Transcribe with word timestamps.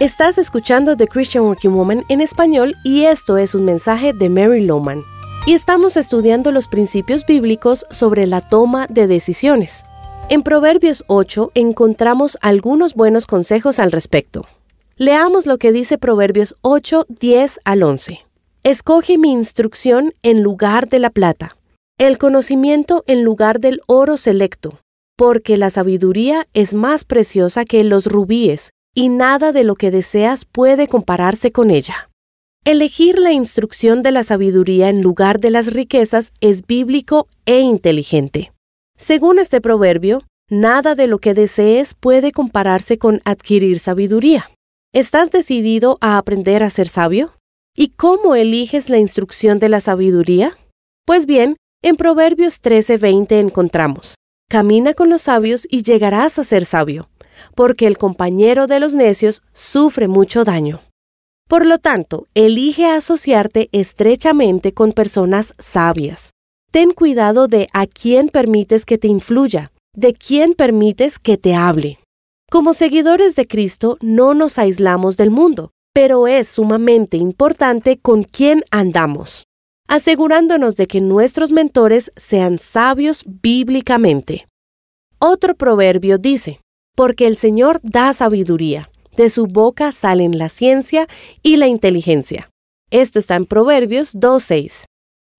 Estás 0.00 0.38
escuchando 0.38 0.96
The 0.96 1.06
Christian 1.06 1.44
Working 1.44 1.72
Woman 1.72 2.04
en 2.08 2.20
español 2.20 2.74
y 2.82 3.04
esto 3.04 3.38
es 3.38 3.54
un 3.54 3.64
mensaje 3.64 4.12
de 4.12 4.28
Mary 4.28 4.60
Lowman. 4.60 5.04
Y 5.46 5.52
estamos 5.52 5.96
estudiando 5.96 6.50
los 6.50 6.66
principios 6.66 7.24
bíblicos 7.24 7.86
sobre 7.90 8.26
la 8.26 8.40
toma 8.40 8.88
de 8.88 9.06
decisiones. 9.06 9.84
En 10.30 10.42
Proverbios 10.42 11.04
8 11.06 11.52
encontramos 11.54 12.36
algunos 12.40 12.94
buenos 12.94 13.28
consejos 13.28 13.78
al 13.78 13.92
respecto. 13.92 14.44
Leamos 14.96 15.46
lo 15.46 15.58
que 15.58 15.70
dice 15.70 15.96
Proverbios 15.96 16.56
8, 16.62 17.06
10 17.08 17.60
al 17.64 17.84
11. 17.84 18.26
Escoge 18.64 19.16
mi 19.16 19.30
instrucción 19.30 20.12
en 20.24 20.42
lugar 20.42 20.88
de 20.88 20.98
la 20.98 21.10
plata, 21.10 21.56
el 21.98 22.18
conocimiento 22.18 23.04
en 23.06 23.22
lugar 23.22 23.60
del 23.60 23.80
oro 23.86 24.16
selecto, 24.16 24.80
porque 25.16 25.56
la 25.56 25.70
sabiduría 25.70 26.48
es 26.52 26.74
más 26.74 27.04
preciosa 27.04 27.64
que 27.64 27.84
los 27.84 28.06
rubíes 28.06 28.73
y 28.94 29.08
nada 29.08 29.52
de 29.52 29.64
lo 29.64 29.74
que 29.74 29.90
deseas 29.90 30.44
puede 30.44 30.86
compararse 30.86 31.50
con 31.50 31.70
ella. 31.70 32.10
Elegir 32.64 33.18
la 33.18 33.32
instrucción 33.32 34.02
de 34.02 34.12
la 34.12 34.24
sabiduría 34.24 34.88
en 34.88 35.02
lugar 35.02 35.40
de 35.40 35.50
las 35.50 35.74
riquezas 35.74 36.32
es 36.40 36.66
bíblico 36.66 37.28
e 37.44 37.60
inteligente. 37.60 38.52
Según 38.96 39.38
este 39.38 39.60
proverbio, 39.60 40.22
nada 40.48 40.94
de 40.94 41.06
lo 41.06 41.18
que 41.18 41.34
desees 41.34 41.94
puede 41.94 42.32
compararse 42.32 42.96
con 42.96 43.20
adquirir 43.24 43.80
sabiduría. 43.80 44.50
¿Estás 44.94 45.30
decidido 45.30 45.98
a 46.00 46.16
aprender 46.16 46.62
a 46.62 46.70
ser 46.70 46.88
sabio? 46.88 47.34
¿Y 47.76 47.88
cómo 47.88 48.36
eliges 48.36 48.88
la 48.88 48.98
instrucción 48.98 49.58
de 49.58 49.68
la 49.68 49.80
sabiduría? 49.80 50.56
Pues 51.04 51.26
bien, 51.26 51.56
en 51.82 51.96
Proverbios 51.96 52.62
13:20 52.62 53.40
encontramos, 53.40 54.14
Camina 54.48 54.94
con 54.94 55.10
los 55.10 55.22
sabios 55.22 55.66
y 55.68 55.82
llegarás 55.82 56.38
a 56.38 56.44
ser 56.44 56.64
sabio 56.64 57.08
porque 57.54 57.86
el 57.86 57.98
compañero 57.98 58.66
de 58.66 58.80
los 58.80 58.94
necios 58.94 59.42
sufre 59.52 60.08
mucho 60.08 60.44
daño. 60.44 60.80
Por 61.48 61.66
lo 61.66 61.78
tanto, 61.78 62.26
elige 62.34 62.86
asociarte 62.86 63.68
estrechamente 63.72 64.72
con 64.72 64.92
personas 64.92 65.54
sabias. 65.58 66.30
Ten 66.70 66.92
cuidado 66.92 67.46
de 67.46 67.68
a 67.72 67.86
quién 67.86 68.28
permites 68.28 68.86
que 68.86 68.98
te 68.98 69.08
influya, 69.08 69.70
de 69.94 70.14
quién 70.14 70.54
permites 70.54 71.18
que 71.18 71.36
te 71.36 71.54
hable. 71.54 71.98
Como 72.50 72.72
seguidores 72.72 73.36
de 73.36 73.46
Cristo 73.46 73.96
no 74.00 74.34
nos 74.34 74.58
aislamos 74.58 75.16
del 75.16 75.30
mundo, 75.30 75.70
pero 75.92 76.26
es 76.26 76.48
sumamente 76.48 77.16
importante 77.16 77.98
con 77.98 78.24
quién 78.24 78.64
andamos, 78.70 79.44
asegurándonos 79.86 80.76
de 80.76 80.86
que 80.86 81.00
nuestros 81.00 81.52
mentores 81.52 82.10
sean 82.16 82.58
sabios 82.58 83.24
bíblicamente. 83.26 84.48
Otro 85.20 85.54
proverbio 85.54 86.18
dice, 86.18 86.60
porque 86.94 87.26
el 87.26 87.36
Señor 87.36 87.80
da 87.82 88.12
sabiduría. 88.12 88.90
De 89.16 89.30
su 89.30 89.46
boca 89.46 89.92
salen 89.92 90.36
la 90.38 90.48
ciencia 90.48 91.06
y 91.42 91.56
la 91.56 91.68
inteligencia. 91.68 92.50
Esto 92.90 93.18
está 93.18 93.36
en 93.36 93.46
Proverbios 93.46 94.14
2.6. 94.14 94.84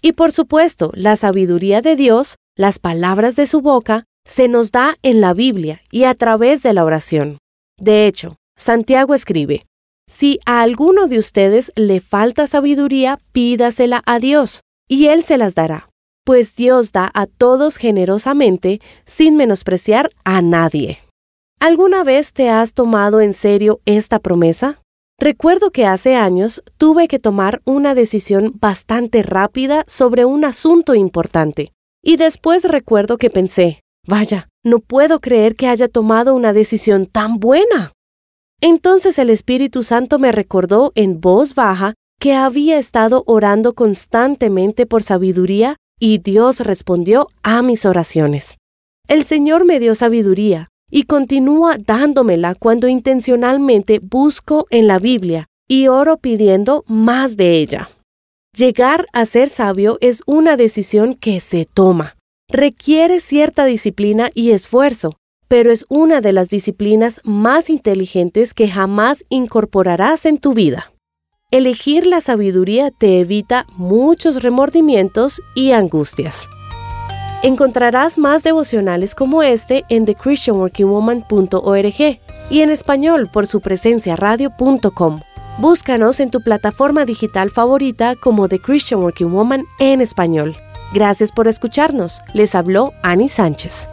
Y 0.00 0.12
por 0.12 0.32
supuesto, 0.32 0.90
la 0.94 1.16
sabiduría 1.16 1.80
de 1.80 1.96
Dios, 1.96 2.36
las 2.56 2.78
palabras 2.78 3.36
de 3.36 3.46
su 3.46 3.62
boca, 3.62 4.04
se 4.26 4.48
nos 4.48 4.70
da 4.70 4.96
en 5.02 5.20
la 5.20 5.34
Biblia 5.34 5.82
y 5.90 6.04
a 6.04 6.14
través 6.14 6.62
de 6.62 6.72
la 6.72 6.84
oración. 6.84 7.38
De 7.78 8.06
hecho, 8.06 8.36
Santiago 8.56 9.14
escribe, 9.14 9.66
Si 10.08 10.38
a 10.46 10.62
alguno 10.62 11.06
de 11.06 11.18
ustedes 11.18 11.72
le 11.74 12.00
falta 12.00 12.46
sabiduría, 12.46 13.18
pídasela 13.32 14.02
a 14.06 14.18
Dios, 14.18 14.60
y 14.88 15.06
Él 15.06 15.22
se 15.22 15.38
las 15.38 15.54
dará, 15.54 15.88
pues 16.24 16.56
Dios 16.56 16.92
da 16.92 17.10
a 17.14 17.26
todos 17.26 17.76
generosamente, 17.76 18.80
sin 19.04 19.36
menospreciar 19.36 20.10
a 20.24 20.40
nadie. 20.40 20.98
¿Alguna 21.66 22.04
vez 22.04 22.34
te 22.34 22.50
has 22.50 22.74
tomado 22.74 23.22
en 23.22 23.32
serio 23.32 23.80
esta 23.86 24.18
promesa? 24.18 24.82
Recuerdo 25.18 25.70
que 25.70 25.86
hace 25.86 26.14
años 26.14 26.62
tuve 26.76 27.08
que 27.08 27.18
tomar 27.18 27.62
una 27.64 27.94
decisión 27.94 28.52
bastante 28.60 29.22
rápida 29.22 29.82
sobre 29.86 30.26
un 30.26 30.44
asunto 30.44 30.94
importante. 30.94 31.72
Y 32.02 32.18
después 32.18 32.64
recuerdo 32.64 33.16
que 33.16 33.30
pensé, 33.30 33.80
vaya, 34.06 34.50
no 34.62 34.78
puedo 34.78 35.20
creer 35.20 35.56
que 35.56 35.66
haya 35.68 35.88
tomado 35.88 36.34
una 36.34 36.52
decisión 36.52 37.06
tan 37.06 37.38
buena. 37.38 37.94
Entonces 38.60 39.18
el 39.18 39.30
Espíritu 39.30 39.82
Santo 39.82 40.18
me 40.18 40.32
recordó 40.32 40.92
en 40.94 41.22
voz 41.22 41.54
baja 41.54 41.94
que 42.20 42.34
había 42.34 42.76
estado 42.76 43.24
orando 43.26 43.72
constantemente 43.72 44.84
por 44.84 45.02
sabiduría 45.02 45.76
y 45.98 46.18
Dios 46.18 46.60
respondió 46.60 47.28
a 47.42 47.62
mis 47.62 47.86
oraciones. 47.86 48.58
El 49.08 49.24
Señor 49.24 49.64
me 49.64 49.80
dio 49.80 49.94
sabiduría, 49.94 50.68
y 50.90 51.04
continúa 51.04 51.76
dándomela 51.78 52.54
cuando 52.54 52.88
intencionalmente 52.88 54.00
busco 54.00 54.66
en 54.70 54.86
la 54.86 54.98
Biblia 54.98 55.46
y 55.68 55.88
oro 55.88 56.18
pidiendo 56.18 56.84
más 56.86 57.36
de 57.36 57.52
ella. 57.52 57.90
Llegar 58.56 59.06
a 59.12 59.24
ser 59.24 59.48
sabio 59.48 59.98
es 60.00 60.22
una 60.26 60.56
decisión 60.56 61.14
que 61.14 61.40
se 61.40 61.64
toma. 61.64 62.14
Requiere 62.48 63.18
cierta 63.20 63.64
disciplina 63.64 64.30
y 64.32 64.52
esfuerzo, 64.52 65.18
pero 65.48 65.72
es 65.72 65.86
una 65.88 66.20
de 66.20 66.32
las 66.32 66.48
disciplinas 66.50 67.20
más 67.24 67.68
inteligentes 67.70 68.54
que 68.54 68.68
jamás 68.68 69.24
incorporarás 69.28 70.26
en 70.26 70.38
tu 70.38 70.54
vida. 70.54 70.92
Elegir 71.50 72.06
la 72.06 72.20
sabiduría 72.20 72.90
te 72.90 73.20
evita 73.20 73.66
muchos 73.76 74.42
remordimientos 74.42 75.40
y 75.54 75.72
angustias. 75.72 76.48
Encontrarás 77.44 78.16
más 78.16 78.42
devocionales 78.42 79.14
como 79.14 79.42
este 79.42 79.84
en 79.90 80.06
thechristianworkingwoman.org 80.06 82.18
y 82.48 82.62
en 82.62 82.70
español 82.70 83.28
por 83.30 83.46
su 83.46 83.60
presencia 83.60 84.16
radio.com. 84.16 85.20
Búscanos 85.58 86.20
en 86.20 86.30
tu 86.30 86.40
plataforma 86.40 87.04
digital 87.04 87.50
favorita 87.50 88.14
como 88.14 88.48
The 88.48 88.60
Christian 88.60 89.02
Working 89.02 89.30
Woman 89.30 89.64
en 89.78 90.00
español. 90.00 90.56
Gracias 90.94 91.32
por 91.32 91.46
escucharnos. 91.46 92.22
Les 92.32 92.54
habló 92.54 92.94
Annie 93.02 93.28
Sánchez. 93.28 93.90